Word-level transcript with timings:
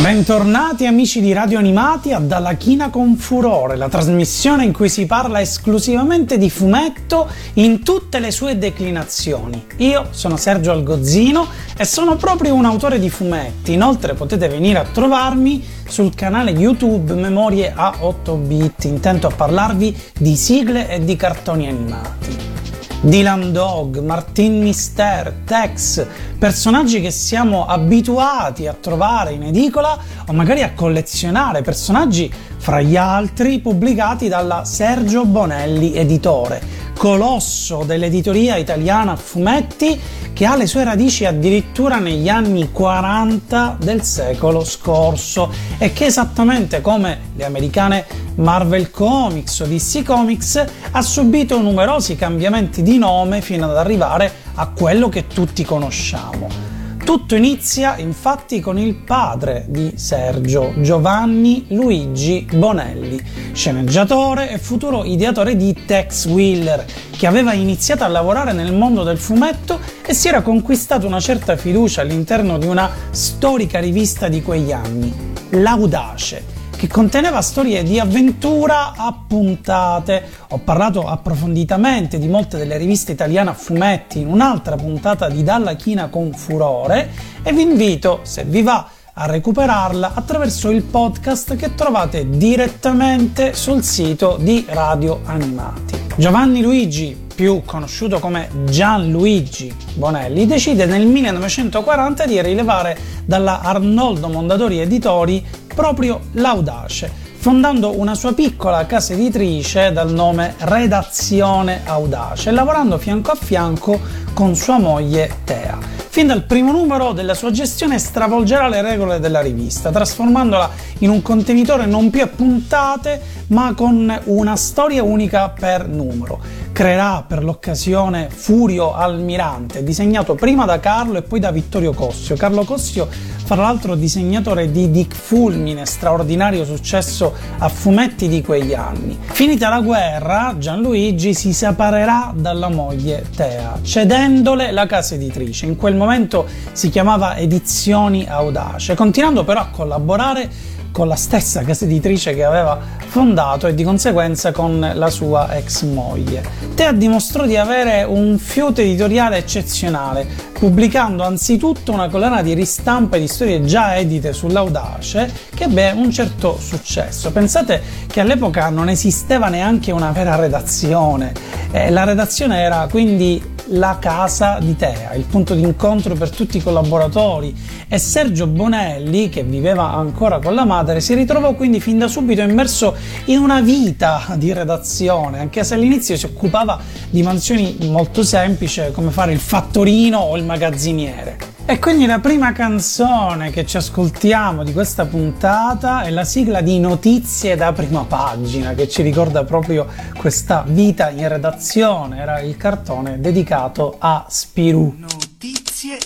Bentornati 0.00 0.86
amici 0.86 1.20
di 1.20 1.32
Radio 1.32 1.58
Animati 1.58 2.12
a 2.12 2.20
Dalla 2.20 2.54
China 2.54 2.88
con 2.88 3.16
Furore, 3.16 3.74
la 3.74 3.88
trasmissione 3.88 4.64
in 4.64 4.72
cui 4.72 4.88
si 4.88 5.06
parla 5.06 5.40
esclusivamente 5.40 6.38
di 6.38 6.48
fumetto 6.50 7.26
in 7.54 7.82
tutte 7.82 8.20
le 8.20 8.30
sue 8.30 8.56
declinazioni. 8.58 9.66
Io 9.78 10.06
sono 10.10 10.36
Sergio 10.36 10.70
Algozzino 10.70 11.48
e 11.76 11.84
sono 11.84 12.14
proprio 12.14 12.54
un 12.54 12.64
autore 12.64 13.00
di 13.00 13.10
fumetti, 13.10 13.72
inoltre 13.72 14.14
potete 14.14 14.46
venire 14.46 14.78
a 14.78 14.84
trovarmi 14.84 15.64
sul 15.88 16.14
canale 16.14 16.52
YouTube 16.52 17.14
Memorie 17.14 17.72
a 17.74 17.96
8 17.98 18.34
bit, 18.36 18.84
intento 18.84 19.26
a 19.26 19.32
parlarvi 19.34 19.96
di 20.16 20.36
sigle 20.36 20.88
e 20.88 21.04
di 21.04 21.16
cartoni 21.16 21.66
animati. 21.66 22.67
Dylan 23.00 23.52
Dog, 23.52 24.00
Martin 24.00 24.60
Mister, 24.60 25.32
Tex, 25.44 26.04
personaggi 26.36 27.00
che 27.00 27.12
siamo 27.12 27.64
abituati 27.64 28.66
a 28.66 28.74
trovare 28.74 29.32
in 29.32 29.44
edicola 29.44 29.96
o 30.26 30.32
magari 30.32 30.62
a 30.62 30.72
collezionare, 30.72 31.62
personaggi 31.62 32.28
fra 32.58 32.80
gli 32.80 32.96
altri 32.96 33.60
pubblicati 33.60 34.28
dalla 34.28 34.64
Sergio 34.64 35.24
Bonelli 35.24 35.94
editore, 35.94 36.60
colosso 36.96 37.84
dell'editoria 37.84 38.56
italiana 38.56 39.16
fumetti 39.16 39.98
che 40.32 40.44
ha 40.44 40.56
le 40.56 40.66
sue 40.66 40.84
radici 40.84 41.24
addirittura 41.24 41.98
negli 41.98 42.28
anni 42.28 42.70
40 42.70 43.78
del 43.80 44.02
secolo 44.02 44.64
scorso 44.64 45.50
e 45.78 45.92
che 45.92 46.06
esattamente 46.06 46.80
come 46.80 47.18
le 47.34 47.44
americane 47.44 48.04
Marvel 48.36 48.90
Comics 48.90 49.60
o 49.60 49.66
DC 49.66 50.04
Comics 50.04 50.64
ha 50.92 51.02
subito 51.02 51.60
numerosi 51.60 52.14
cambiamenti 52.14 52.82
di 52.82 52.98
nome 52.98 53.40
fino 53.40 53.68
ad 53.68 53.76
arrivare 53.76 54.32
a 54.54 54.68
quello 54.68 55.08
che 55.08 55.26
tutti 55.26 55.64
conosciamo. 55.64 56.67
Tutto 57.08 57.36
inizia 57.36 57.96
infatti 57.96 58.60
con 58.60 58.78
il 58.78 58.94
padre 58.94 59.64
di 59.70 59.94
Sergio, 59.96 60.74
Giovanni 60.82 61.64
Luigi 61.68 62.46
Bonelli, 62.52 63.18
sceneggiatore 63.54 64.50
e 64.50 64.58
futuro 64.58 65.04
ideatore 65.04 65.56
di 65.56 65.74
Tex 65.86 66.26
Wheeler, 66.26 66.84
che 67.16 67.26
aveva 67.26 67.54
iniziato 67.54 68.04
a 68.04 68.08
lavorare 68.08 68.52
nel 68.52 68.74
mondo 68.74 69.04
del 69.04 69.16
fumetto 69.16 69.80
e 70.04 70.12
si 70.12 70.28
era 70.28 70.42
conquistato 70.42 71.06
una 71.06 71.18
certa 71.18 71.56
fiducia 71.56 72.02
all'interno 72.02 72.58
di 72.58 72.66
una 72.66 72.90
storica 73.08 73.80
rivista 73.80 74.28
di 74.28 74.42
quegli 74.42 74.72
anni, 74.72 75.10
L'Audace 75.52 76.57
che 76.78 76.86
conteneva 76.86 77.42
storie 77.42 77.82
di 77.82 77.98
avventura 77.98 78.92
a 78.94 79.12
puntate. 79.26 80.22
Ho 80.50 80.58
parlato 80.58 81.08
approfonditamente 81.08 82.20
di 82.20 82.28
molte 82.28 82.56
delle 82.56 82.76
riviste 82.76 83.10
italiane 83.10 83.50
a 83.50 83.52
fumetti 83.52 84.20
in 84.20 84.28
un'altra 84.28 84.76
puntata 84.76 85.28
di 85.28 85.42
Dalla 85.42 85.74
China 85.74 86.06
con 86.06 86.32
Furore 86.32 87.10
e 87.42 87.52
vi 87.52 87.62
invito, 87.62 88.20
se 88.22 88.44
vi 88.44 88.62
va, 88.62 88.88
a 89.12 89.26
recuperarla 89.26 90.12
attraverso 90.14 90.70
il 90.70 90.84
podcast 90.84 91.56
che 91.56 91.74
trovate 91.74 92.30
direttamente 92.30 93.54
sul 93.54 93.82
sito 93.82 94.36
di 94.40 94.64
Radio 94.68 95.22
Animati. 95.24 96.06
Giovanni 96.16 96.62
Luigi, 96.62 97.26
più 97.34 97.62
conosciuto 97.64 98.20
come 98.20 98.48
Gianluigi 98.66 99.74
Bonelli, 99.94 100.46
decide 100.46 100.86
nel 100.86 101.06
1940 101.06 102.26
di 102.26 102.40
rilevare 102.40 102.96
dalla 103.24 103.60
Arnoldo 103.62 104.28
Mondadori 104.28 104.78
Editori 104.78 105.44
proprio 105.78 106.22
l'audace, 106.32 107.08
fondando 107.36 107.96
una 108.00 108.16
sua 108.16 108.34
piccola 108.34 108.84
casa 108.84 109.12
editrice 109.12 109.92
dal 109.92 110.10
nome 110.10 110.56
Redazione 110.58 111.82
Audace, 111.84 112.50
lavorando 112.50 112.98
fianco 112.98 113.30
a 113.30 113.36
fianco 113.36 114.00
con 114.34 114.56
sua 114.56 114.78
moglie 114.78 115.36
Tea. 115.44 115.78
Fin 116.08 116.26
dal 116.26 116.42
primo 116.42 116.72
numero 116.72 117.12
della 117.12 117.34
sua 117.34 117.52
gestione 117.52 118.00
stravolgerà 118.00 118.66
le 118.66 118.82
regole 118.82 119.20
della 119.20 119.40
rivista, 119.40 119.92
trasformandola 119.92 120.68
in 120.98 121.10
un 121.10 121.22
contenitore 121.22 121.86
non 121.86 122.10
più 122.10 122.22
a 122.22 122.26
puntate, 122.26 123.20
ma 123.48 123.72
con 123.74 124.20
una 124.24 124.56
storia 124.56 125.04
unica 125.04 125.48
per 125.50 125.86
numero. 125.86 126.40
Creerà 126.72 127.24
per 127.26 127.44
l'occasione 127.44 128.28
Furio 128.30 128.94
Almirante, 128.94 129.84
disegnato 129.84 130.34
prima 130.34 130.64
da 130.64 130.80
Carlo 130.80 131.18
e 131.18 131.22
poi 131.22 131.38
da 131.38 131.52
Vittorio 131.52 131.92
Cossio. 131.92 132.34
Carlo 132.36 132.64
Cossio 132.64 133.08
fra 133.48 133.62
l'altro 133.62 133.94
disegnatore 133.94 134.70
di 134.70 134.90
Dick 134.90 135.14
Fulmine, 135.16 135.86
straordinario 135.86 136.66
successo 136.66 137.32
a 137.56 137.70
fumetti 137.70 138.28
di 138.28 138.42
quegli 138.42 138.74
anni. 138.74 139.18
Finita 139.22 139.70
la 139.70 139.80
guerra, 139.80 140.54
Gianluigi 140.58 141.32
si 141.32 141.54
separerà 141.54 142.30
dalla 142.36 142.68
moglie 142.68 143.24
Tea, 143.34 143.78
cedendole 143.80 144.70
la 144.70 144.84
casa 144.84 145.14
editrice. 145.14 145.64
In 145.64 145.76
quel 145.76 145.96
momento 145.96 146.46
si 146.72 146.90
chiamava 146.90 147.38
Edizioni 147.38 148.26
Audace, 148.28 148.94
continuando 148.94 149.44
però 149.44 149.60
a 149.60 149.68
collaborare 149.68 150.76
con 150.92 151.08
la 151.08 151.16
stessa 151.16 151.62
casa 151.62 151.84
editrice 151.84 152.34
che 152.34 152.44
aveva 152.44 152.78
fondato 153.06 153.66
e 153.66 153.74
di 153.74 153.84
conseguenza 153.84 154.52
con 154.52 154.92
la 154.94 155.10
sua 155.10 155.54
ex 155.56 155.82
moglie. 155.82 156.42
Tea 156.74 156.92
dimostrò 156.92 157.46
di 157.46 157.56
avere 157.56 158.04
un 158.04 158.38
fiuto 158.38 158.80
editoriale 158.80 159.38
eccezionale, 159.38 160.26
pubblicando 160.52 161.22
anzitutto 161.22 161.92
una 161.92 162.08
collana 162.08 162.42
di 162.42 162.54
ristampe 162.54 163.18
di 163.18 163.28
storie 163.28 163.64
già 163.64 163.96
edite 163.96 164.32
sull'Audace 164.32 165.32
che 165.54 165.64
ebbe 165.64 165.92
un 165.92 166.10
certo 166.10 166.58
successo. 166.60 167.30
Pensate 167.30 167.82
che 168.06 168.20
all'epoca 168.20 168.68
non 168.68 168.88
esisteva 168.88 169.48
neanche 169.48 169.92
una 169.92 170.10
vera 170.10 170.36
redazione, 170.36 171.32
eh, 171.70 171.90
la 171.90 172.04
redazione 172.04 172.60
era 172.60 172.86
quindi 172.90 173.56
la 173.70 173.98
casa 174.00 174.58
di 174.60 174.76
Tea, 174.76 175.14
il 175.14 175.24
punto 175.24 175.54
di 175.54 175.62
incontro 175.62 176.14
per 176.14 176.30
tutti 176.30 176.56
i 176.56 176.62
collaboratori 176.62 177.54
e 177.88 177.98
Sergio 177.98 178.46
Bonelli, 178.46 179.28
che 179.28 179.42
viveva 179.42 179.92
ancora 179.92 180.38
con 180.38 180.54
la 180.54 180.64
madre, 180.64 181.00
si 181.00 181.14
ritrovò 181.14 181.54
quindi 181.54 181.80
fin 181.80 181.98
da 181.98 182.08
subito 182.08 182.40
immerso 182.40 182.94
in 183.26 183.38
una 183.38 183.60
vita 183.60 184.34
di 184.36 184.52
redazione, 184.52 185.40
anche 185.40 185.64
se 185.64 185.74
all'inizio 185.74 186.16
si 186.16 186.26
occupava 186.26 186.80
di 187.10 187.22
mansioni 187.22 187.76
molto 187.82 188.22
semplici 188.22 188.82
come 188.92 189.10
fare 189.10 189.32
il 189.32 189.40
fattorino 189.40 190.18
o 190.18 190.36
il 190.36 190.44
magazziniere. 190.44 191.57
E 191.70 191.78
quindi 191.80 192.06
la 192.06 192.18
prima 192.18 192.52
canzone 192.52 193.50
che 193.50 193.66
ci 193.66 193.76
ascoltiamo 193.76 194.64
di 194.64 194.72
questa 194.72 195.04
puntata 195.04 196.00
è 196.00 196.08
la 196.08 196.24
sigla 196.24 196.62
di 196.62 196.80
Notizie 196.80 197.56
da 197.56 197.74
prima 197.74 198.06
pagina 198.06 198.72
che 198.72 198.88
ci 198.88 199.02
ricorda 199.02 199.44
proprio 199.44 199.86
questa 200.16 200.64
vita 200.66 201.10
in 201.10 201.28
redazione, 201.28 202.20
era 202.20 202.40
il 202.40 202.56
cartone 202.56 203.20
dedicato 203.20 203.96
a 203.98 204.24
Spirù. 204.30 204.94
Notizie 204.96 205.98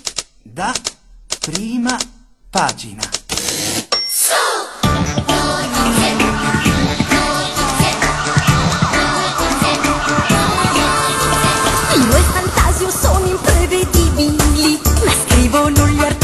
da 0.43 0.73
prima 1.39 1.97
pagina. 2.51 3.03
Io 11.95 12.17
e 12.17 12.21
Fantasio 12.21 12.91
sono 12.91 13.27
imprevedibili, 13.27 14.92
ma 15.71 16.22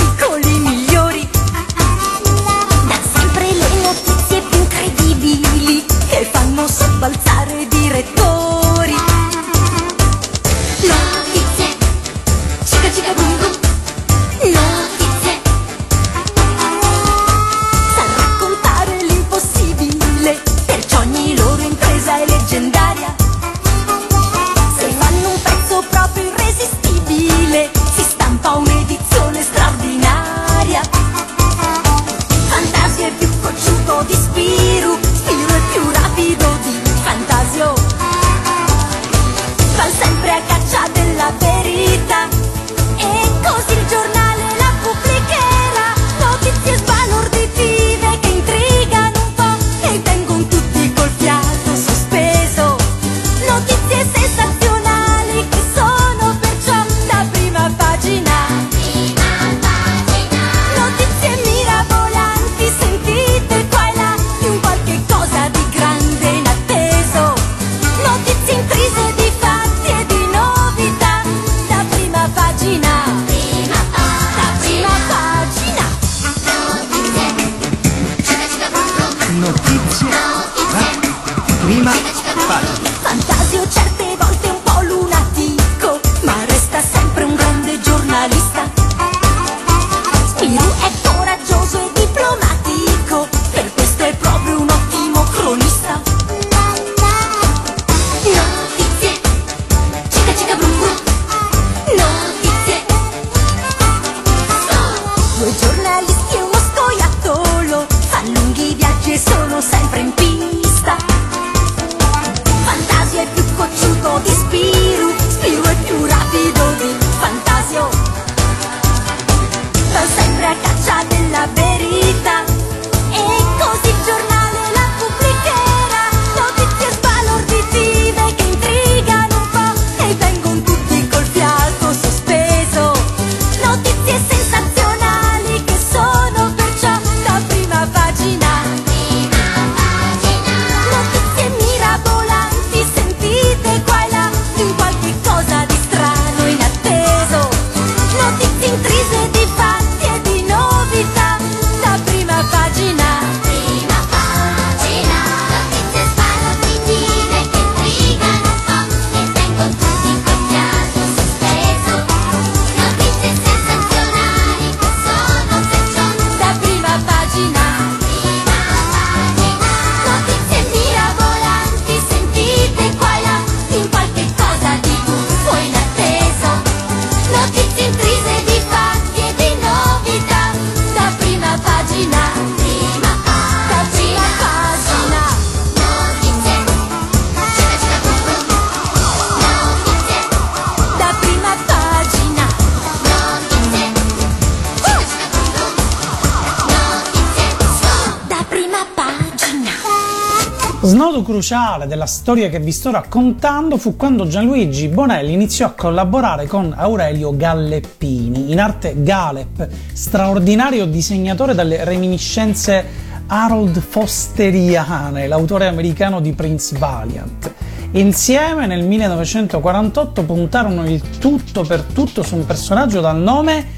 Snodo 201.18 201.22
cruciale 201.22 201.86
della 201.86 202.06
storia 202.06 202.48
che 202.48 202.60
vi 202.60 202.70
sto 202.70 202.90
raccontando 202.90 203.76
fu 203.76 203.96
quando 203.96 204.26
Gianluigi 204.26 204.88
Bonelli 204.88 205.32
iniziò 205.32 205.66
a 205.66 205.70
collaborare 205.70 206.46
con 206.46 206.72
Aurelio 206.76 207.36
Galleppini, 207.36 208.50
in 208.50 208.60
arte 208.60 208.94
Galep, 209.02 209.68
straordinario 209.92 210.86
disegnatore 210.86 211.54
dalle 211.54 211.84
reminiscenze 211.84 212.84
Harold 213.26 213.80
Fosteriane, 213.80 215.26
l'autore 215.26 215.66
americano 215.66 216.20
di 216.20 216.32
Prince 216.32 216.78
Valiant. 216.78 217.52
Insieme 217.92 218.66
nel 218.66 218.84
1948 218.84 220.22
puntarono 220.22 220.86
il 220.88 221.18
tutto 221.18 221.62
per 221.62 221.82
tutto 221.82 222.22
su 222.22 222.36
un 222.36 222.46
personaggio 222.46 223.00
dal 223.00 223.18
nome 223.18 223.77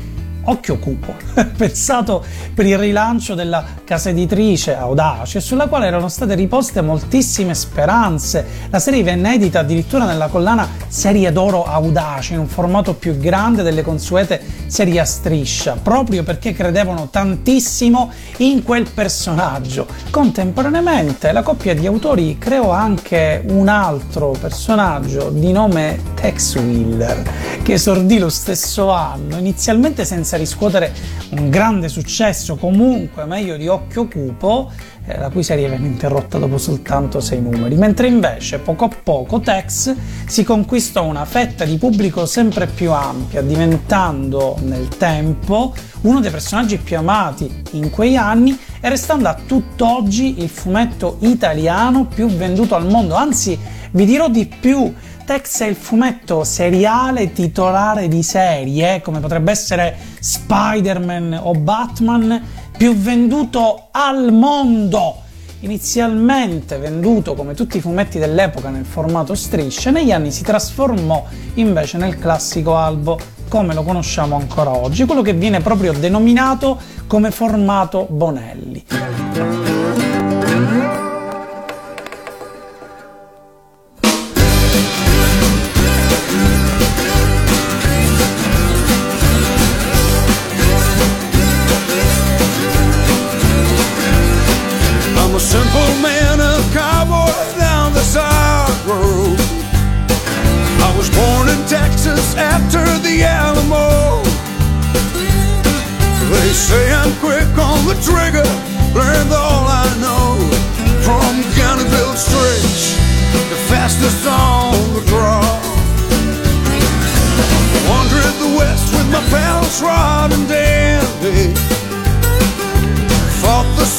Occhio 0.51 0.79
Cupo, 0.79 1.15
pensato 1.57 2.25
per 2.53 2.67
il 2.67 2.77
rilancio 2.77 3.35
della 3.35 3.65
casa 3.85 4.09
editrice 4.09 4.75
Audace, 4.75 5.41
sulla 5.41 5.69
quale 5.69 5.87
erano 5.87 6.09
state 6.09 6.35
riposte 6.35 6.81
moltissime 6.81 7.55
speranze. 7.55 8.45
La 8.69 8.81
serie 8.81 9.05
venne 9.05 9.35
edita 9.35 9.61
addirittura 9.61 10.07
nella 10.07 10.27
collana 10.27 10.69
Serie 10.89 11.31
d'Oro 11.31 11.65
Audace, 11.65 12.33
in 12.33 12.41
un 12.41 12.49
formato 12.49 12.95
più 12.95 13.17
grande 13.17 13.63
delle 13.63 13.83
consuete 13.83 14.60
serie 14.71 15.01
a 15.01 15.05
striscia, 15.05 15.77
proprio 15.83 16.23
perché 16.23 16.53
credevano 16.53 17.09
tantissimo 17.11 18.11
in 18.39 18.63
quel 18.63 18.89
personaggio. 18.89 19.87
Contemporaneamente 20.11 21.33
la 21.33 21.43
coppia 21.43 21.75
di 21.75 21.87
autori 21.87 22.39
creò 22.39 22.71
anche 22.71 23.43
un 23.49 23.67
altro 23.67 24.35
personaggio 24.41 25.31
di 25.31 25.51
nome 25.51 26.01
Tex 26.15 26.55
Wheeler, 26.55 27.31
che 27.63 27.73
esordì 27.73 28.19
lo 28.19 28.29
stesso 28.29 28.91
anno, 28.91 29.39
inizialmente 29.39 30.05
senza 30.05 30.37
riscuotere 30.37 30.95
un 31.31 31.51
grande 31.51 31.89
successo, 31.89 32.55
comunque 32.55 33.25
meglio 33.25 33.57
di 33.57 33.67
Occhio 33.67 34.07
Cupo, 34.07 34.71
eh, 35.11 35.19
la 35.19 35.31
cui 35.31 35.43
serie 35.43 35.69
venne 35.69 35.87
interrotta 35.87 36.39
dopo 36.39 36.59
soltanto 36.59 37.21
sei 37.21 37.41
numeri, 37.41 37.77
mentre 37.77 38.07
invece 38.07 38.59
poco 38.59 38.85
a 38.85 38.91
poco 39.03 39.41
Tex 39.41 39.95
si 40.27 40.45
conquistò 40.45 41.05
una 41.05 41.25
fetta 41.25 41.65
di 41.65 41.77
pubblico 41.79 42.27
sempre 42.27 42.67
più 42.67 42.93
ampia, 42.93 43.43
diventando 43.43 44.57
nel 44.63 44.89
tempo 44.89 45.75
uno 46.03 46.21
dei 46.21 46.31
personaggi 46.31 46.79
più 46.79 46.97
amati 46.97 47.63
in 47.73 47.91
quei 47.91 48.17
anni 48.17 48.59
e 48.81 48.89
restando 48.89 49.29
a 49.29 49.35
tutt'oggi 49.35 50.41
il 50.41 50.49
fumetto 50.49 51.17
italiano 51.21 52.07
più 52.07 52.27
venduto 52.29 52.75
al 52.75 52.87
mondo, 52.87 53.15
anzi 53.15 53.59
vi 53.93 54.05
dirò 54.05 54.29
di 54.29 54.47
più, 54.47 54.93
Tex 55.25 55.63
è 55.63 55.67
il 55.67 55.77
fumetto 55.77 56.43
seriale 56.43 57.33
titolare 57.33 58.09
di 58.09 58.23
serie, 58.23 59.01
come 59.01 59.21
potrebbe 59.21 59.53
essere 59.53 59.97
Spider-Man 60.19 61.39
o 61.41 61.53
Batman, 61.53 62.43
più 62.81 62.97
venduto 62.97 63.89
al 63.91 64.33
mondo. 64.33 65.17
Inizialmente 65.61 66.79
venduto 66.79 67.35
come 67.35 67.53
tutti 67.53 67.77
i 67.77 67.81
fumetti 67.83 68.19
dell'epoca 68.19 68.71
nel 68.71 68.87
formato 68.87 69.35
strisce, 69.35 69.91
negli 69.91 70.13
anni 70.13 70.33
si 70.33 70.43
trasformò 70.43 71.27
invece 71.57 71.99
nel 71.99 72.19
classico 72.19 72.79
albo 72.79 73.19
come 73.51 73.75
lo 73.75 73.83
conosciamo 73.83 74.35
ancora 74.35 74.75
oggi, 74.75 75.05
quello 75.05 75.21
che 75.21 75.35
viene 75.35 75.61
proprio 75.61 75.93
denominato 75.93 76.81
come 77.07 77.31
formato 77.31 78.07
Bonelli. 78.09 78.83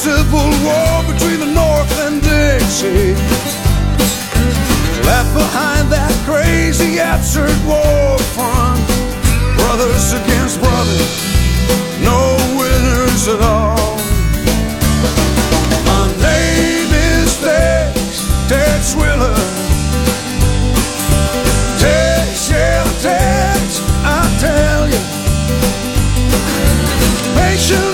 Civil 0.02 0.50
War 0.66 1.14
between 1.14 1.38
the 1.38 1.46
North 1.54 1.92
and 2.00 2.20
Dixie. 2.20 3.14
Left 5.06 5.32
behind 5.32 5.92
that 5.94 6.10
crazy 6.26 6.98
absurd 6.98 7.54
war 7.62 8.18
front. 8.34 8.82
Brothers 9.54 10.10
against 10.10 10.58
brothers, 10.58 11.06
no 12.02 12.34
winners 12.58 13.30
at 13.30 13.46
all. 13.46 13.94
My 15.86 16.10
name 16.18 16.90
is 16.90 17.38
Tex, 17.38 18.26
Tex 18.50 18.98
Willer. 18.98 19.38
Tex, 21.78 22.50
yeah, 22.50 22.82
Tex, 23.06 23.78
I 24.02 24.26
tell 24.42 24.82
you. 24.90 25.02
Patience 27.38 27.91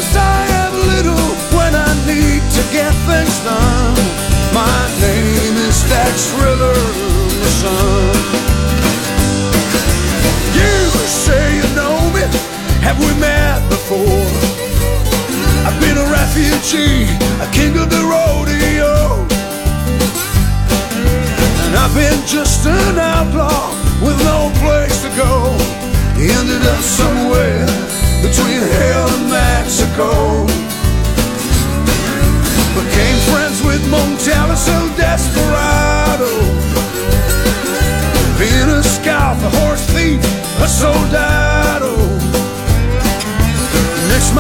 You 10.59 10.75
say 11.07 11.57
you 11.57 11.67
know 11.77 11.95
me, 12.11 12.23
have 12.83 12.99
we 12.99 13.15
met 13.21 13.63
before? 13.71 14.27
I've 15.65 15.79
been 15.81 15.97
a 15.97 16.11
refugee, 16.11 17.07
a 17.41 17.49
king 17.53 17.79
of 17.79 17.89
the 17.89 18.03
rodeo. 18.03 19.27
And 21.65 21.77
I've 21.77 21.95
been 21.95 22.27
just 22.27 22.67
an 22.67 22.99
outlaw 22.99 23.71
with 24.03 24.19
no 24.25 24.51
place 24.59 25.03
to 25.03 25.11
go. 25.17 25.78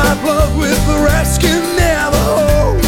My 0.08 0.22
blood 0.22 0.56
with 0.56 0.80
the 0.86 0.96
Raskin 1.04 1.60
Navajo. 1.76 2.80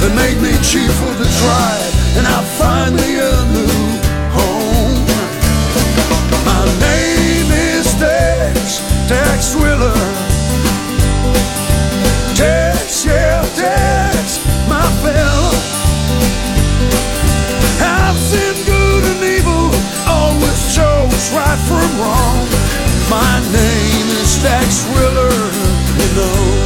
That 0.00 0.12
made 0.20 0.36
me 0.44 0.52
chief 0.60 0.92
of 1.08 1.14
the 1.16 1.28
tribe, 1.40 1.92
and 2.20 2.24
I 2.28 2.38
finally 2.60 3.14
a 3.24 3.36
new 3.56 3.80
home. 4.36 5.00
My 6.44 6.64
name 6.88 7.48
is 7.48 7.88
Tex, 7.96 8.84
Tex 9.08 9.56
Willer. 9.56 9.96
Tex, 12.36 13.06
yeah, 13.06 13.40
Tex, 13.56 14.44
my 14.68 14.84
fella. 15.00 15.52
I've 17.80 18.20
seen 18.28 18.56
good 18.68 19.04
and 19.08 19.22
evil, 19.24 19.72
always 20.04 20.60
chose 20.76 21.24
right 21.32 21.60
from 21.64 21.88
wrong. 21.96 22.44
My 23.08 23.40
name 23.56 24.08
is 24.20 24.36
Tex 24.42 24.84
Willer, 24.92 25.53
know. 26.14 26.63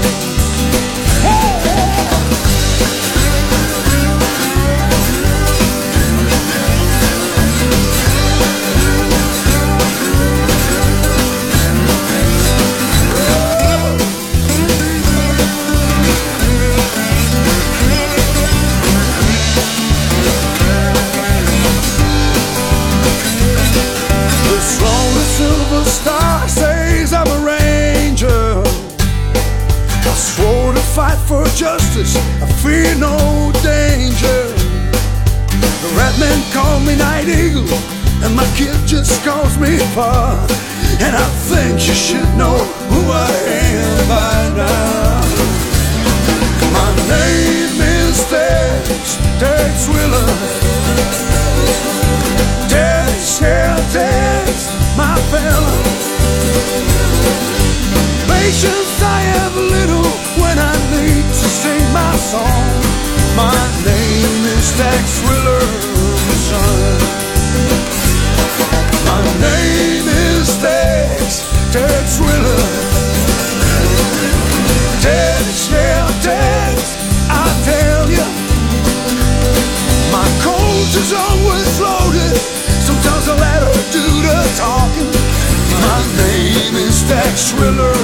Is 87.29 87.41
Tex 87.41 87.51
Thriller. 87.51 87.99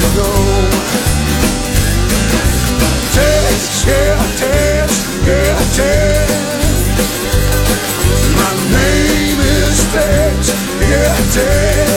You 0.00 0.10
know. 0.16 0.70
Tex, 3.14 3.86
yeah, 3.86 4.16
Tex, 4.36 4.90
yeah, 5.26 5.58
Tex. 5.76 6.30
My 8.36 8.52
name 8.72 9.40
is 9.40 9.78
Tex, 9.92 10.48
yeah, 10.80 11.16
Tex. 11.32 11.95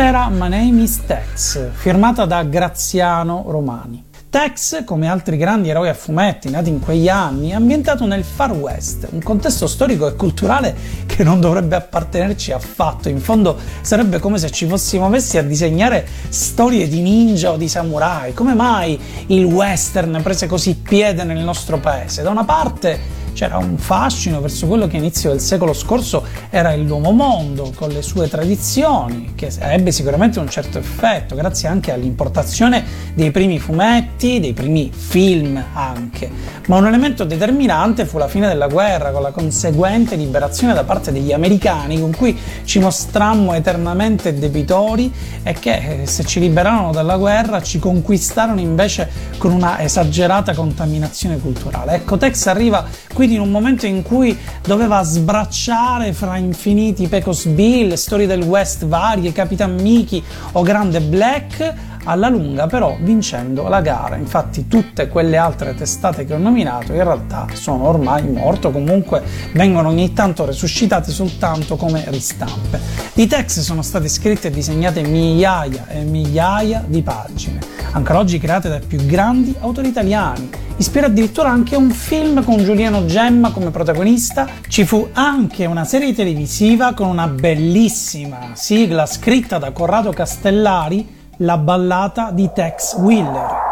Era 0.00 0.28
My 0.28 0.48
Name 0.48 0.82
is 0.82 1.04
Tex, 1.04 1.70
firmata 1.72 2.24
da 2.24 2.44
Graziano 2.44 3.42
Romani. 3.48 4.04
Tex, 4.30 4.84
come 4.84 5.08
altri 5.08 5.36
grandi 5.36 5.70
eroi 5.70 5.88
a 5.88 5.94
fumetti 5.94 6.48
nati 6.50 6.68
in 6.68 6.78
quegli 6.78 7.08
anni, 7.08 7.50
è 7.50 7.54
ambientato 7.54 8.06
nel 8.06 8.22
Far 8.22 8.52
West, 8.52 9.08
un 9.10 9.20
contesto 9.20 9.66
storico 9.66 10.06
e 10.06 10.14
culturale 10.14 10.76
che 11.04 11.24
non 11.24 11.40
dovrebbe 11.40 11.74
appartenerci 11.74 12.52
affatto. 12.52 13.08
In 13.08 13.20
fondo 13.20 13.56
sarebbe 13.80 14.20
come 14.20 14.38
se 14.38 14.50
ci 14.50 14.68
fossimo 14.68 15.08
messi 15.08 15.36
a 15.36 15.42
disegnare 15.42 16.06
storie 16.28 16.86
di 16.86 17.00
ninja 17.00 17.50
o 17.50 17.56
di 17.56 17.68
samurai. 17.68 18.32
Come 18.34 18.54
mai 18.54 18.98
il 19.26 19.44
western 19.46 20.20
prese 20.22 20.46
così 20.46 20.76
piede 20.76 21.24
nel 21.24 21.42
nostro 21.42 21.78
paese? 21.78 22.22
Da 22.22 22.30
una 22.30 22.44
parte 22.44 23.18
c'era 23.38 23.56
un 23.56 23.78
fascino 23.78 24.40
verso 24.40 24.66
quello 24.66 24.88
che 24.88 24.96
all'inizio 24.96 25.30
del 25.30 25.38
secolo 25.38 25.72
scorso 25.72 26.24
era 26.50 26.72
il 26.72 26.82
nuovo 26.82 27.12
mondo, 27.12 27.70
con 27.72 27.88
le 27.90 28.02
sue 28.02 28.28
tradizioni, 28.28 29.34
che 29.36 29.52
ebbe 29.60 29.92
sicuramente 29.92 30.40
un 30.40 30.48
certo 30.48 30.78
effetto, 30.78 31.36
grazie 31.36 31.68
anche 31.68 31.92
all'importazione 31.92 32.84
dei 33.14 33.30
primi 33.30 33.60
fumetti, 33.60 34.40
dei 34.40 34.54
primi 34.54 34.90
film 34.92 35.62
anche. 35.72 36.28
Ma 36.66 36.78
un 36.78 36.88
elemento 36.88 37.22
determinante 37.22 38.06
fu 38.06 38.18
la 38.18 38.26
fine 38.26 38.48
della 38.48 38.66
guerra, 38.66 39.12
con 39.12 39.22
la 39.22 39.30
conseguente 39.30 40.16
liberazione 40.16 40.74
da 40.74 40.82
parte 40.82 41.12
degli 41.12 41.32
americani, 41.32 42.00
con 42.00 42.12
cui 42.16 42.36
ci 42.64 42.80
mostrammo 42.80 43.54
eternamente 43.54 44.36
debitori 44.36 45.12
e 45.44 45.52
che, 45.52 46.00
eh, 46.02 46.06
se 46.08 46.24
ci 46.24 46.40
liberarono 46.40 46.90
dalla 46.90 47.16
guerra, 47.16 47.62
ci 47.62 47.78
conquistarono 47.78 48.58
invece 48.58 49.08
con 49.38 49.52
una 49.52 49.78
esagerata 49.80 50.54
contaminazione 50.54 51.38
culturale. 51.38 51.94
Ecco, 51.94 52.16
Tex 52.16 52.46
arriva 52.46 52.84
quindi 53.28 53.34
in 53.34 53.40
un 53.40 53.50
momento 53.50 53.84
in 53.84 54.02
cui 54.02 54.36
doveva 54.64 55.02
sbracciare 55.02 56.14
fra 56.14 56.38
infiniti 56.38 57.08
Pecos 57.08 57.44
Bill, 57.44 57.92
storie 57.92 58.26
del 58.26 58.42
West 58.42 58.86
varie, 58.86 59.32
Capitan 59.32 59.74
Mickey 59.74 60.22
o 60.52 60.62
Grande 60.62 61.00
Black, 61.02 61.74
alla 62.04 62.28
lunga 62.28 62.66
però 62.66 62.96
vincendo 63.00 63.68
la 63.68 63.80
gara. 63.80 64.16
Infatti 64.16 64.68
tutte 64.68 65.08
quelle 65.08 65.36
altre 65.36 65.74
testate 65.74 66.24
che 66.24 66.34
ho 66.34 66.38
nominato 66.38 66.92
in 66.92 67.02
realtà 67.02 67.46
sono 67.52 67.86
ormai 67.88 68.28
morte 68.28 68.68
o 68.68 68.70
comunque 68.70 69.22
vengono 69.52 69.88
ogni 69.88 70.12
tanto 70.12 70.44
resuscitate 70.44 71.10
soltanto 71.10 71.76
come 71.76 72.04
ristampe. 72.08 72.80
Di 73.12 73.26
Tex 73.26 73.60
sono 73.60 73.82
state 73.82 74.08
scritte 74.08 74.48
e 74.48 74.50
disegnate 74.50 75.02
migliaia 75.02 75.86
e 75.88 76.02
migliaia 76.02 76.84
di 76.86 77.02
pagine, 77.02 77.58
ancora 77.92 78.18
oggi 78.18 78.38
create 78.38 78.68
dai 78.68 78.80
più 78.80 79.04
grandi 79.04 79.54
autori 79.60 79.88
italiani. 79.88 80.50
Ispira 80.76 81.06
addirittura 81.06 81.50
anche 81.50 81.74
un 81.74 81.90
film 81.90 82.44
con 82.44 82.62
Giuliano 82.62 83.04
Gemma 83.04 83.50
come 83.50 83.70
protagonista. 83.70 84.46
Ci 84.68 84.84
fu 84.84 85.08
anche 85.12 85.66
una 85.66 85.84
serie 85.84 86.14
televisiva 86.14 86.94
con 86.94 87.08
una 87.08 87.26
bellissima 87.26 88.50
sigla 88.52 89.04
scritta 89.04 89.58
da 89.58 89.72
Corrado 89.72 90.12
Castellari, 90.12 91.17
La 91.40 91.56
ballata 91.56 92.32
di 92.32 92.50
Tex 92.52 92.96
Willer. 92.98 93.67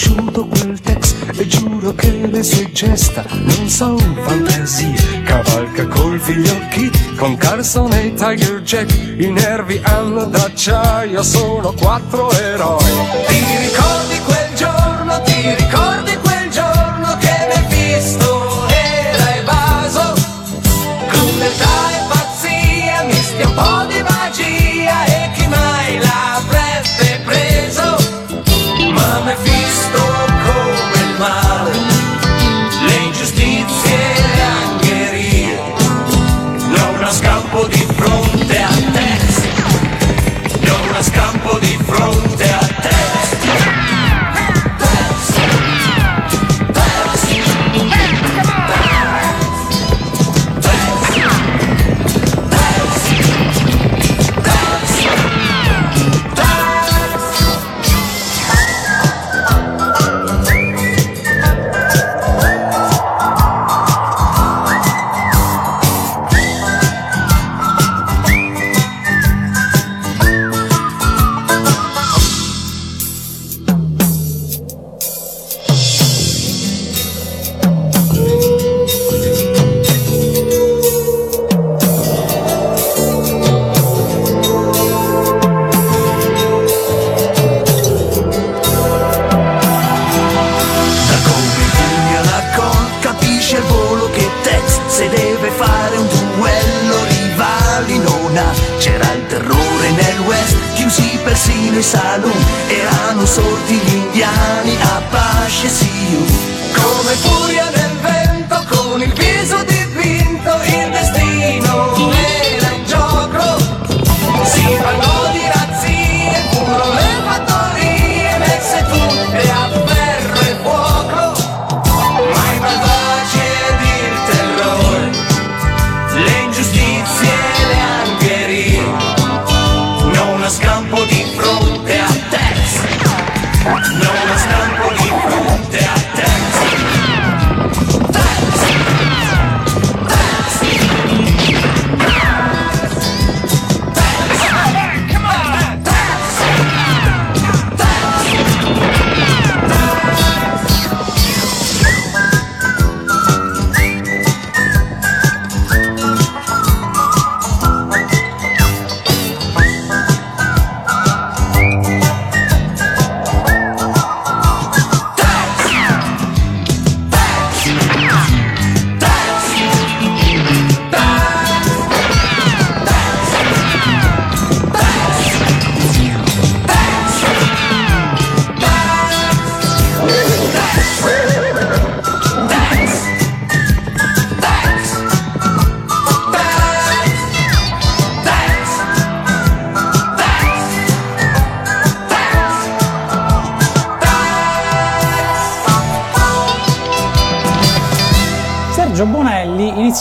Conosciuto 0.00 0.46
quel 0.46 0.80
text 0.80 1.16
e 1.36 1.46
giuro 1.46 1.94
che 1.94 2.26
le 2.26 2.42
sue 2.42 2.72
gesta 2.72 3.24
non 3.28 3.68
sono 3.68 3.98
fantasie. 3.98 5.22
Cavalca 5.24 5.86
col 5.86 6.18
figliocchi 6.18 6.90
con 7.16 7.36
Carson 7.36 7.92
e 7.92 8.14
Tiger 8.14 8.62
Jack, 8.62 8.92
i 9.18 9.30
nervi 9.30 9.80
hanno 9.82 10.24
d'acciaio, 10.24 11.22
sono 11.22 11.72
quattro 11.72 12.30
eroi. 12.32 12.84
Ti 13.26 13.44
ricordi 13.58 14.18
quel 14.24 14.54
giorno, 14.54 15.22
ti 15.22 15.54
ricordi 15.54 15.89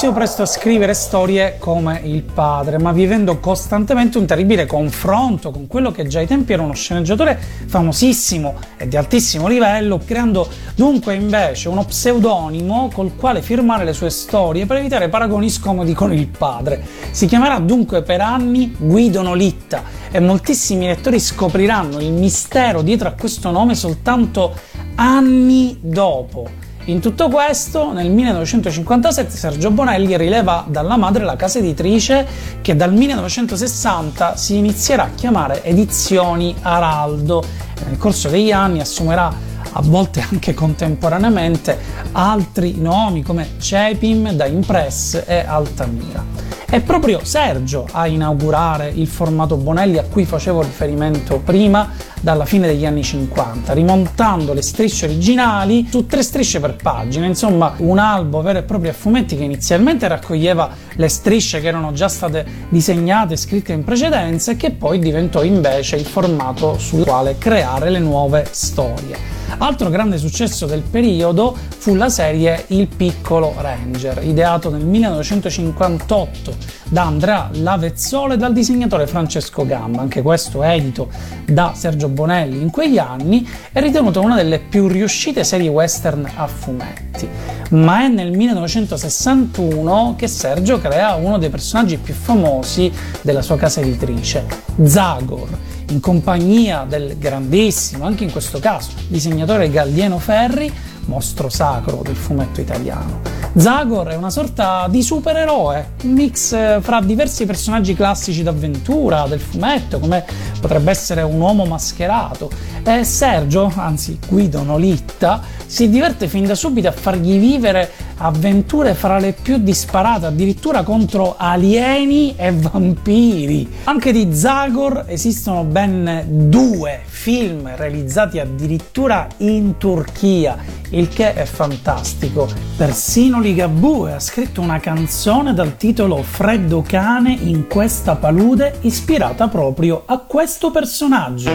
iniziò 0.10 0.14
presto 0.14 0.42
a 0.42 0.46
scrivere 0.46 0.94
storie 0.94 1.58
come 1.60 2.02
il 2.04 2.24
padre, 2.24 2.80
ma 2.80 2.92
vivendo 2.92 3.40
costantemente 3.40 4.18
un 4.18 4.26
terribile 4.26 4.66
confronto 4.66 5.52
con 5.52 5.68
quello 5.68 5.92
che 5.92 6.08
già 6.08 6.20
ai 6.20 6.28
tempi 6.28 6.54
era 6.54 6.64
uno 6.64 6.74
sceneggiatore 6.74 7.40
famosissimo 7.68 8.56
e 8.78 8.88
di 8.88 8.98
altissimo 8.98 9.48
livello, 9.48 10.00
creando 10.04 10.48
dunque 10.76 11.14
invece 11.16 11.70
uno 11.70 11.86
pseudonimo 11.86 12.90
col 12.94 13.16
quale 13.16 13.42
firmare 13.42 13.84
le 13.84 13.94
sue 13.94 14.10
storie 14.10 14.66
per 14.66 14.78
evitare 14.78 15.10
paragoni 15.10 15.50
scomodi 15.50 15.94
con 15.94 16.12
il 16.12 16.28
padre. 16.28 16.84
Si 17.12 17.26
chiamerà 17.28 17.60
dunque 17.60 18.02
per 18.02 18.22
anni 18.22 18.76
Guido 18.78 19.22
Nolitta 19.22 19.84
e 20.12 20.20
moltissimi 20.20 20.88
lettori 20.88 21.20
scopriranno 21.20 22.00
il 22.00 22.12
mistero 22.12 22.82
dietro 22.82 23.10
a 23.10 23.14
questo 23.14 23.52
nome 23.52 23.76
soltanto 23.76 24.54
anni 24.96 25.78
dopo. 25.82 26.69
In 26.90 27.02
tutto 27.02 27.30
questo, 27.30 27.94
nel 27.94 28.10
1957 28.10 29.38
Sergio 29.38 29.70
Bonelli 29.70 30.18
rileva 30.18 30.66
dalla 30.68 30.98
madre 30.98 31.24
la 31.24 31.36
casa 31.36 31.60
editrice 31.60 32.26
che 32.62 32.76
dal 32.76 32.92
1960 32.92 34.36
si 34.36 34.58
inizierà 34.58 35.04
a 35.04 35.10
chiamare 35.14 35.64
Edizioni 35.64 36.56
Araldo. 36.64 37.44
Nel 37.86 38.00
corso 38.00 38.30
degli 38.30 38.52
anni 38.52 38.80
assumerà 38.80 39.32
a 39.72 39.82
volte 39.82 40.26
anche 40.30 40.54
contemporaneamente 40.54 41.78
altri 42.12 42.76
nomi 42.80 43.24
come 43.24 43.52
Cepim, 43.60 44.32
Da 44.32 44.46
Impress 44.46 45.24
e 45.26 45.46
Altamira. 45.46 46.50
È 46.70 46.82
proprio 46.82 47.22
Sergio 47.24 47.88
a 47.92 48.06
inaugurare 48.06 48.92
il 48.94 49.08
formato 49.08 49.58
Bonelli 49.58 49.98
a 49.98 50.04
cui 50.04 50.26
facevo 50.26 50.62
riferimento 50.62 51.42
prima 51.44 51.90
dalla 52.22 52.46
fine 52.46 52.68
degli 52.68 52.86
anni 52.86 53.02
50, 53.02 53.74
rimontando 53.74 54.54
le 54.54 54.62
strisce 54.62 55.06
originali 55.06 55.88
su 55.90 56.06
tre 56.06 56.22
strisce 56.22 56.60
per 56.60 56.76
pagina, 56.76 57.26
insomma 57.26 57.74
un 57.78 57.98
albo 57.98 58.44
vero 58.44 58.60
e 58.60 58.64
proprio 58.64 58.92
a 58.92 58.94
fumetti 58.94 59.36
che 59.36 59.46
inizialmente 59.46 60.08
raccoglieva 60.08 60.70
le 60.94 61.10
strisce 61.10 61.60
che 61.60 61.68
erano 61.68 61.92
già 61.92 62.08
state 62.08 62.46
disegnate 62.70 63.34
e 63.34 63.38
scritte 63.38 63.74
in 63.74 63.84
precedenza 63.84 64.52
e 64.52 64.56
che 64.56 64.70
poi 64.70 65.00
diventò 65.00 65.42
invece 65.42 65.96
il 65.96 66.06
formato 66.06 66.78
sul 66.78 67.04
quale 67.04 67.40
creare 67.40 67.90
le 67.90 68.00
nuove 68.00 68.46
storie. 68.52 69.39
Altro 69.58 69.90
grande 69.90 70.18
successo 70.18 70.66
del 70.66 70.82
periodo 70.82 71.56
fu 71.78 71.96
la 71.96 72.10
serie 72.10 72.66
Il 72.68 72.88
piccolo 72.88 73.54
Ranger, 73.58 74.24
ideato 74.24 74.70
nel 74.70 74.86
1958 74.86 76.56
da 76.90 77.04
Andrea 77.04 77.50
Lavezzole 77.54 78.36
e 78.36 78.38
dal 78.38 78.54
disegnatore 78.54 79.08
Francesco 79.08 79.66
Gamba, 79.66 80.02
anche 80.02 80.22
questo 80.22 80.64
edito 80.64 81.10
da 81.46 81.74
Sergio 81.76 82.08
Bonelli 82.08 82.62
in 82.62 82.70
quegli 82.70 82.98
anni, 82.98 83.48
è 83.72 83.82
ritenuto 83.82 84.22
una 84.22 84.36
delle 84.36 84.60
più 84.60 84.88
riuscite 84.88 85.44
serie 85.44 85.70
western 85.70 86.30
a 86.36 86.48
fumetti. 86.48 87.28
Ma 87.72 88.04
è 88.04 88.08
nel 88.08 88.32
1961 88.32 90.16
che 90.18 90.28
Sergio 90.28 90.80
crea 90.80 91.16
uno 91.16 91.38
dei 91.38 91.50
personaggi 91.50 91.98
più 91.98 92.14
famosi 92.14 92.92
della 93.22 93.42
sua 93.42 93.58
casa 93.58 93.82
editrice, 93.82 94.46
Zagor, 94.84 95.50
in 95.90 96.00
compagnia 96.00 96.86
del 96.88 97.18
grandissimo, 97.18 98.06
anche 98.06 98.24
in 98.24 98.32
questo 98.32 98.60
caso, 98.60 98.92
disegnatore 99.08 99.70
Gallieno 99.70 100.20
Ferri, 100.20 100.72
mostro 101.10 101.50
sacro 101.50 102.02
del 102.04 102.16
fumetto 102.16 102.62
italiano. 102.62 103.20
Zagor 103.58 104.10
è 104.10 104.16
una 104.16 104.30
sorta 104.30 104.88
di 104.90 105.02
supereroe, 105.02 105.94
un 106.04 106.12
mix 106.12 106.54
eh, 106.54 106.78
fra 106.82 107.02
diversi 107.02 107.48
personaggi 107.48 107.96
classici 107.96 108.44
d'avventura 108.44 109.26
del 109.28 109.40
fumetto, 109.40 110.00
come 110.00 110.24
potrebbe 110.62 110.92
essere 110.92 111.24
un 111.24 111.40
uomo 111.42 111.66
mascherato. 111.66 112.50
E 112.84 113.04
Sergio, 113.04 113.72
anzi 113.76 114.20
Guido 114.28 114.62
Nolitta, 114.62 115.42
si 115.66 115.90
diverte 115.90 116.28
fin 116.28 116.46
da 116.46 116.56
subito 116.56 116.88
a 116.88 116.92
fargli 116.92 117.40
vivere 117.40 117.92
avventure 118.18 118.94
fra 118.94 119.18
le 119.18 119.34
più 119.34 119.58
disparate, 119.58 120.28
addirittura 120.28 120.84
contro 120.84 121.36
alieni 121.38 122.36
e 122.36 122.52
vampiri. 122.52 123.68
Anche 123.86 124.12
di 124.12 124.30
Zagor 124.32 125.06
esistono 125.08 125.64
ben 125.64 126.26
due 126.50 127.02
film 127.06 127.70
realizzati 127.76 128.40
addirittura 128.40 129.28
in 129.38 129.78
Turchia, 129.78 130.58
il 130.92 130.99
che 131.08 131.34
è 131.34 131.46
fantastico. 131.46 132.48
Persino 132.76 133.40
Ligabue 133.40 134.14
ha 134.14 134.20
scritto 134.20 134.62
una 134.62 134.80
canzone 134.80 135.54
dal 135.54 135.78
titolo 135.78 136.22
Freddo 136.24 136.84
cane 136.86 137.38
in 137.40 137.68
questa 137.68 138.16
palude 138.16 138.80
ispirata 138.82 139.48
proprio 139.48 140.04
a 140.06 140.18
questo 140.20 140.72
personaggio. 140.72 141.52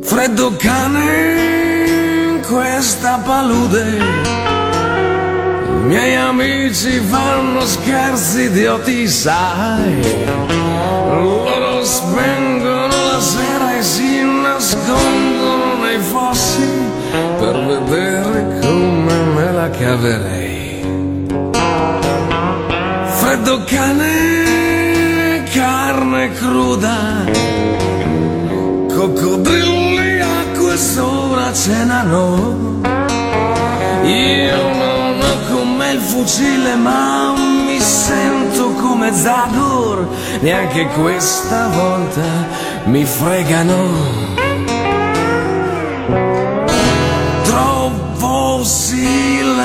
Freddo 0.00 0.56
cane 0.56 1.44
in 2.26 2.40
questa 2.46 3.18
palude. 3.18 3.98
I 5.66 5.88
miei 5.88 6.16
amici 6.16 6.98
fanno 7.00 7.60
scherzi 7.60 8.42
idioti, 8.42 9.06
sai. 9.06 10.04
Spengono 11.86 12.88
la 12.88 13.20
sera 13.20 13.76
e 13.76 13.82
si 13.82 14.20
nascondono 14.20 15.76
nei 15.84 16.00
fossi 16.00 16.68
per 17.38 17.64
vedere 17.64 18.58
come 18.60 19.14
me 19.34 19.52
la 19.52 19.70
caverei. 19.70 20.84
Freddo 23.18 23.62
cane, 23.66 25.44
carne 25.54 26.32
cruda, 26.32 27.24
coccodrilli, 28.88 30.20
acque 30.20 30.76
sopra 30.76 31.52
cenano. 31.52 32.80
Io 34.02 34.72
non 34.74 35.20
ho 35.20 35.54
con 35.54 35.76
me 35.76 35.92
il 35.92 36.00
fucile, 36.00 36.74
ma 36.74 37.32
mi 37.64 37.78
sento 37.78 38.45
come 38.86 39.12
Zagor. 39.12 40.06
Neanche 40.40 40.86
questa 40.88 41.68
volta 41.68 42.22
mi 42.84 43.04
fregano. 43.04 43.74
Troppo 47.42 48.62
silenzio. 48.64 49.64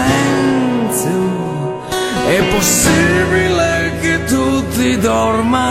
È 2.28 2.44
possibile 2.54 4.00
che 4.02 4.24
tutti 4.26 4.98
dormano. 4.98 5.71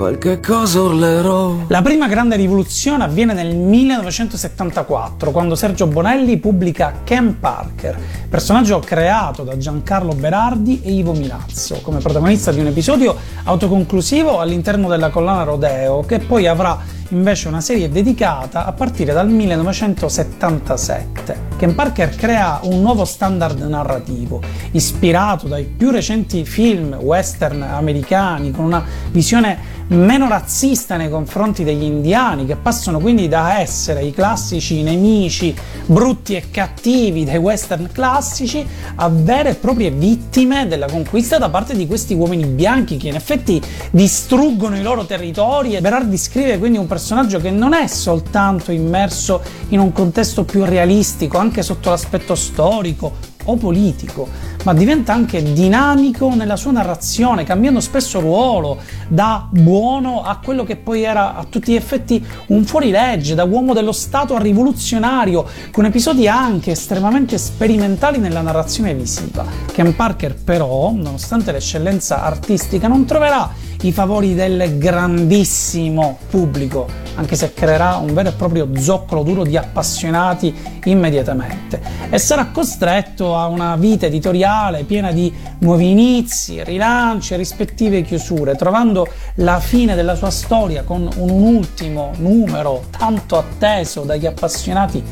Qualche 0.00 0.40
cosa 0.40 0.80
urlerò. 0.80 1.56
La 1.66 1.82
prima 1.82 2.08
grande 2.08 2.34
rivoluzione 2.34 3.04
avviene 3.04 3.34
nel 3.34 3.54
1974, 3.54 5.30
quando 5.30 5.54
Sergio 5.54 5.86
Bonelli 5.88 6.38
pubblica 6.38 7.00
Ken 7.04 7.38
Parker, 7.38 7.98
personaggio 8.26 8.78
creato 8.78 9.42
da 9.42 9.58
Giancarlo 9.58 10.14
Berardi 10.14 10.80
e 10.82 10.92
Ivo 10.92 11.12
Milazzo, 11.12 11.80
come 11.82 11.98
protagonista 11.98 12.50
di 12.50 12.60
un 12.60 12.68
episodio 12.68 13.14
autoconclusivo 13.44 14.40
all'interno 14.40 14.88
della 14.88 15.10
collana 15.10 15.42
Rodeo, 15.42 16.00
che 16.00 16.18
poi 16.18 16.46
avrà 16.46 16.78
invece 17.10 17.48
una 17.48 17.60
serie 17.60 17.88
dedicata 17.88 18.64
a 18.64 18.72
partire 18.72 19.12
dal 19.12 19.28
1977. 19.28 21.48
Ken 21.56 21.74
Parker 21.74 22.14
crea 22.14 22.60
un 22.62 22.80
nuovo 22.80 23.04
standard 23.04 23.60
narrativo, 23.60 24.40
ispirato 24.72 25.46
dai 25.46 25.64
più 25.64 25.90
recenti 25.90 26.44
film 26.44 26.94
western 26.94 27.62
americani, 27.62 28.50
con 28.50 28.64
una 28.64 28.82
visione 29.10 29.78
meno 29.88 30.28
razzista 30.28 30.96
nei 30.96 31.10
confronti 31.10 31.64
degli 31.64 31.82
indiani, 31.82 32.46
che 32.46 32.56
passano 32.56 33.00
quindi 33.00 33.28
da 33.28 33.58
essere 33.58 34.04
i 34.04 34.12
classici 34.12 34.82
nemici 34.82 35.54
brutti 35.86 36.36
e 36.36 36.50
cattivi 36.50 37.24
dei 37.24 37.38
western 37.38 37.88
classici 37.92 38.64
a 38.94 39.08
vere 39.08 39.50
e 39.50 39.54
proprie 39.54 39.90
vittime 39.90 40.68
della 40.68 40.86
conquista 40.86 41.38
da 41.38 41.48
parte 41.48 41.74
di 41.74 41.88
questi 41.88 42.14
uomini 42.14 42.44
bianchi 42.44 42.96
che 42.96 43.08
in 43.08 43.16
effetti 43.16 43.60
distruggono 43.90 44.76
i 44.76 44.82
loro 44.82 45.04
territori 45.04 45.74
e 45.74 45.80
Berardi 45.80 46.16
scrive 46.16 46.58
quindi 46.58 46.78
un 46.78 46.86
personaggio 46.86 46.98
che 47.40 47.50
non 47.50 47.72
è 47.72 47.86
soltanto 47.86 48.70
immerso 48.72 49.40
in 49.68 49.80
un 49.80 49.92
contesto 49.92 50.44
più 50.44 50.64
realistico, 50.64 51.38
anche 51.38 51.62
sotto 51.62 51.90
l'aspetto 51.90 52.34
storico 52.34 53.28
o 53.44 53.56
politico, 53.56 54.28
ma 54.64 54.74
diventa 54.74 55.12
anche 55.12 55.42
dinamico 55.52 56.34
nella 56.34 56.56
sua 56.56 56.72
narrazione, 56.72 57.44
cambiando 57.44 57.80
spesso 57.80 58.20
ruolo 58.20 58.78
da 59.08 59.48
buono 59.50 60.22
a 60.22 60.38
quello 60.42 60.64
che 60.64 60.76
poi 60.76 61.02
era 61.02 61.34
a 61.34 61.44
tutti 61.44 61.72
gli 61.72 61.76
effetti 61.76 62.24
un 62.48 62.64
fuorilegge, 62.64 63.34
da 63.34 63.44
uomo 63.44 63.72
dello 63.72 63.92
Stato 63.92 64.34
a 64.34 64.40
rivoluzionario, 64.40 65.46
con 65.70 65.86
episodi 65.86 66.28
anche 66.28 66.72
estremamente 66.72 67.38
sperimentali 67.38 68.18
nella 68.18 68.42
narrazione 68.42 68.94
visiva. 68.94 69.44
Ken 69.72 69.96
Parker 69.96 70.34
però, 70.34 70.92
nonostante 70.92 71.52
l'eccellenza 71.52 72.22
artistica, 72.22 72.88
non 72.88 73.06
troverà 73.06 73.50
i 73.82 73.92
favori 73.92 74.34
del 74.34 74.76
grandissimo 74.78 76.18
pubblico, 76.28 76.86
anche 77.14 77.34
se 77.34 77.54
creerà 77.54 77.96
un 77.96 78.12
vero 78.12 78.28
e 78.28 78.32
proprio 78.32 78.68
zoccolo 78.76 79.22
duro 79.22 79.44
di 79.44 79.56
appassionati 79.56 80.54
immediatamente 80.84 81.80
e 82.10 82.18
sarà 82.18 82.46
costretto 82.46 83.36
a 83.36 83.46
una 83.46 83.76
vita 83.76 84.06
editoriale 84.06 84.84
piena 84.84 85.12
di 85.12 85.32
nuovi 85.58 85.90
inizi, 85.90 86.62
rilanci 86.62 87.34
e 87.34 87.36
rispettive 87.38 88.02
chiusure, 88.02 88.54
trovando 88.54 89.08
la 89.36 89.60
fine 89.60 89.94
della 89.94 90.14
sua 90.14 90.30
storia 90.30 90.82
con 90.82 91.08
un 91.16 91.30
ultimo 91.30 92.12
numero 92.18 92.84
tanto 92.96 93.38
atteso 93.38 94.02
dagli 94.02 94.26
appassionati 94.26 95.02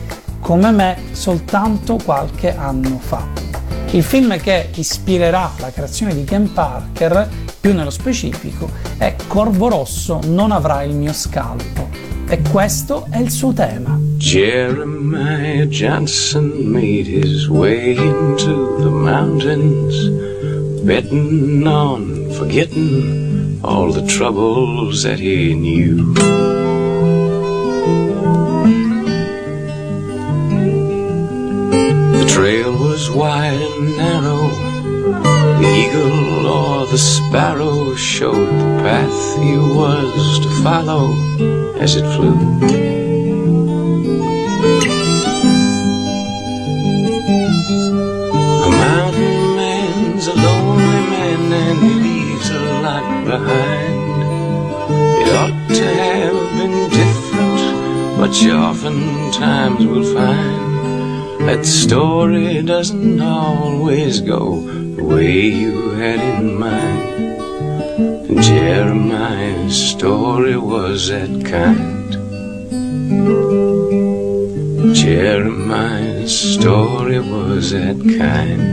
come 0.41 0.71
me 0.71 0.97
soltanto 1.13 1.99
qualche 2.05 2.55
anno 2.55 2.99
fa. 2.99 3.48
Il 3.93 4.03
film 4.03 4.39
che 4.39 4.69
ispirerà 4.75 5.51
la 5.61 5.71
creazione 5.71 6.15
di 6.15 6.23
Ken 6.25 6.53
Parker, 6.53 7.27
più 7.59 7.73
nello 7.73 7.91
specifico, 7.91 8.71
è 8.99 9.17
Corvo 9.27 9.69
Rosso 9.69 10.21
non 10.27 10.53
avrà 10.53 10.83
il 10.83 10.95
mio 10.95 11.15
scalpo. 11.15 11.89
E 12.29 12.43
questo 12.51 13.07
è 13.09 13.19
il 13.19 13.31
suo 13.31 13.55
tema. 13.55 13.99
Jeremiah 14.19 15.65
Johnson 15.65 16.53
made 16.65 17.09
his 17.09 17.49
way 17.49 17.97
into 17.97 18.77
the 18.81 18.91
mountains, 18.91 19.97
betting 20.83 21.67
on 21.67 22.29
forgetting 22.33 23.59
all 23.63 23.91
the 23.91 24.05
troubles 24.05 25.03
that 25.03 25.19
he 25.19 25.55
knew. 25.55 26.58
Trail 32.29 32.73
was 32.73 33.11
wide 33.11 33.61
and 33.61 33.97
narrow. 33.97 34.49
The 35.61 35.69
eagle 35.83 36.47
or 36.47 36.87
the 36.87 36.99
sparrow 36.99 37.95
showed 37.95 38.49
the 38.61 38.83
path 38.83 39.43
he 39.43 39.57
was 39.57 40.39
to 40.41 40.51
follow 40.63 41.15
as 41.81 41.97
it 41.97 42.07
flew. 42.15 42.98
That 61.49 61.65
story 61.65 62.61
doesn't 62.61 63.23
always 63.23 64.21
go 64.21 64.61
the 64.97 65.03
way 65.03 65.47
you 65.47 65.93
had 65.93 66.21
in 66.21 66.59
mind. 66.59 67.39
Jeremiah's 68.43 69.75
story 69.93 70.59
was 70.59 71.09
that 71.09 71.33
kind. 71.47 72.13
Jeremiah's 74.95 76.39
story 76.55 77.19
was 77.21 77.71
that 77.71 77.99
kind. 78.19 78.69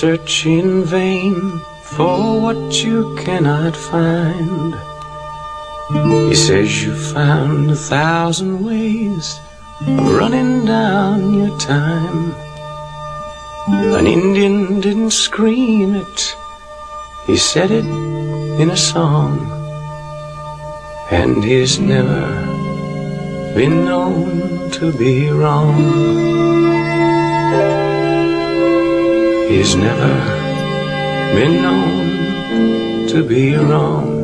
Search 0.00 0.44
in 0.44 0.84
vain 0.84 1.34
for 1.84 2.38
what 2.42 2.84
you 2.84 3.16
cannot 3.16 3.74
find. 3.74 4.74
He 6.28 6.34
says 6.34 6.84
you 6.84 6.94
found 6.94 7.70
a 7.70 7.76
thousand 7.76 8.62
ways 8.62 9.40
of 9.86 10.14
running 10.18 10.66
down 10.66 11.32
your 11.32 11.58
time. 11.58 12.34
An 13.98 14.06
Indian 14.06 14.82
didn't 14.82 15.12
scream 15.12 15.94
it, 15.94 16.36
he 17.26 17.38
said 17.38 17.70
it 17.70 17.86
in 18.60 18.68
a 18.68 18.76
song. 18.76 19.32
And 21.10 21.42
he's 21.42 21.78
never 21.78 22.44
been 23.54 23.86
known 23.86 24.70
to 24.72 24.92
be 24.92 25.30
wrong. 25.30 26.75
He's 29.56 29.74
never 29.74 30.14
been 31.34 31.62
known 31.62 33.08
to 33.08 33.24
be 33.26 33.56
wrong. 33.56 34.15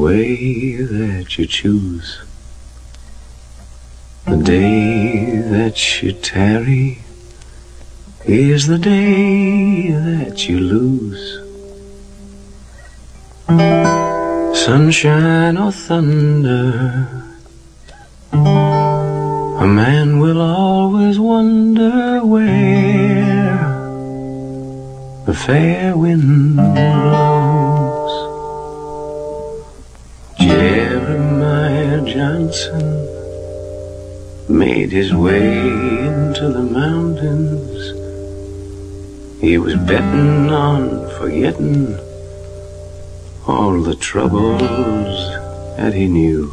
Way 0.00 0.76
that 0.76 1.36
you 1.36 1.46
choose. 1.46 2.22
The 4.24 4.38
day 4.38 5.36
that 5.54 6.02
you 6.02 6.12
tarry 6.12 7.02
is 8.24 8.66
the 8.66 8.78
day 8.78 9.90
that 9.90 10.48
you 10.48 10.58
lose. 10.58 11.24
Sunshine 14.64 15.58
or 15.58 15.72
thunder, 15.72 17.06
a 18.32 19.66
man 19.80 20.18
will 20.18 20.40
always 20.40 21.18
wonder 21.18 22.24
where 22.24 23.58
the 25.26 25.34
fair 25.34 25.94
wind 25.94 26.56
blows. 26.56 27.39
Jeremiah 30.90 32.04
Johnson 32.04 32.82
made 34.48 34.90
his 34.90 35.14
way 35.14 35.46
into 36.08 36.48
the 36.48 36.64
mountains. 36.64 37.78
He 39.40 39.56
was 39.56 39.76
betting 39.76 40.50
on 40.50 41.08
forgetting 41.16 41.96
all 43.46 43.80
the 43.80 43.94
troubles 43.94 45.30
that 45.76 45.94
he 45.94 46.08
knew. 46.08 46.52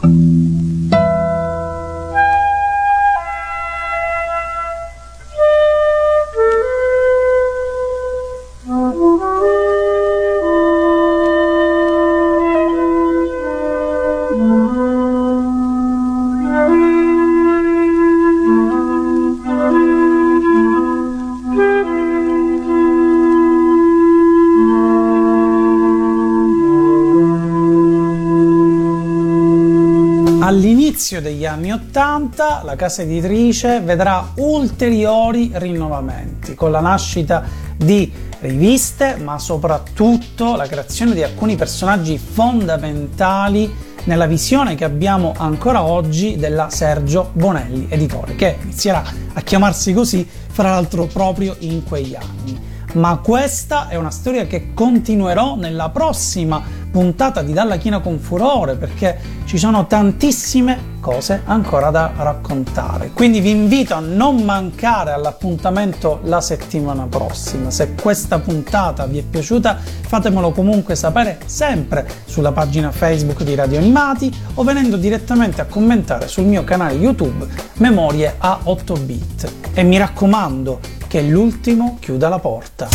All'inizio 31.18 31.22
degli 31.22 31.46
anni 31.46 31.72
Ottanta 31.72 32.62
la 32.64 32.76
casa 32.76 33.02
editrice 33.02 33.80
vedrà 33.80 34.34
ulteriori 34.36 35.52
rinnovamenti 35.54 36.54
con 36.54 36.72
la 36.72 36.80
nascita 36.80 37.44
di 37.76 38.12
riviste, 38.42 39.16
ma 39.16 39.40
soprattutto 39.40 40.56
la 40.56 40.68
creazione 40.68 41.14
di 41.14 41.24
alcuni 41.24 41.56
personaggi 41.56 42.18
fondamentali 42.18 43.74
nella 44.04 44.28
visione 44.28 44.76
che 44.76 44.84
abbiamo 44.84 45.34
ancora 45.36 45.84
oggi 45.84 46.36
della 46.38 46.70
Sergio 46.70 47.32
Bonelli 47.34 47.88
editore, 47.90 48.36
che 48.36 48.58
inizierà 48.62 49.04
a 49.34 49.42
chiamarsi 49.42 49.94
così, 49.94 50.28
fra 50.50 50.70
l'altro 50.70 51.06
proprio 51.06 51.56
in 51.60 51.84
quegli 51.84 52.16
anni. 52.16 52.57
Ma 52.94 53.18
questa 53.18 53.90
è 53.90 53.96
una 53.96 54.12
storia 54.12 54.46
che 54.48 54.74
continuerò 54.74 55.56
nella 55.56 55.90
prossima 55.90 56.62
puntata 56.90 57.44
di 57.44 57.54
Dalla 57.54 57.78
China 57.78 58.00
con 58.00 58.18
Furore 58.18 58.76
perché 58.76 59.20
ci 59.46 59.58
sono 59.58 59.86
tantissime 59.86 60.96
cose 61.00 61.42
ancora 61.46 61.90
da 61.92 62.12
raccontare. 62.16 63.12
Quindi 63.14 63.40
vi 63.40 63.52
invito 63.52 63.94
a 63.94 64.00
non 64.00 64.38
mancare 64.38 65.12
all'appuntamento 65.12 66.22
la 66.24 66.42
settimana 66.42 67.06
prossima. 67.06 67.70
Se 67.70 67.94
questa 67.94 68.40
puntata 68.40 69.06
vi 69.06 69.20
è 69.20 69.24
piaciuta, 69.24 69.78
fatemelo 69.78 70.52
comunque 70.52 70.96
sapere 70.96 71.40
sempre 71.46 72.08
sulla 72.26 72.52
pagina 72.52 72.92
Facebook 72.92 73.44
di 73.44 73.54
Radio 73.54 73.78
Animati 73.78 74.36
o 74.56 74.64
venendo 74.64 74.98
direttamente 74.98 75.62
a 75.62 75.66
commentare 75.66 76.28
sul 76.28 76.46
mio 76.46 76.64
canale 76.64 76.96
YouTube 76.96 77.46
Memorie 77.76 78.36
a 78.38 78.60
8 78.64 78.94
bit. 78.96 79.52
E 79.74 79.84
mi 79.84 79.98
raccomando 79.98 80.80
che 81.08 81.22
l'ultimo 81.22 81.98
chiuda 82.00 82.30
la 82.30 82.40
porta. 82.40 82.90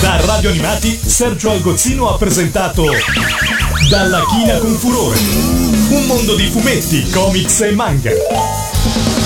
Da 0.00 0.20
Radio 0.24 0.50
Animati, 0.50 0.94
Sergio 0.94 1.50
Algozzino 1.50 2.08
ha 2.12 2.16
presentato 2.16 2.84
Dalla 3.88 4.22
China 4.30 4.58
con 4.58 4.74
Furore. 4.74 5.18
Un 5.90 6.06
mondo 6.06 6.36
di 6.36 6.46
fumetti, 6.48 7.08
comics 7.10 7.60
e 7.60 7.70
manga. 7.72 9.19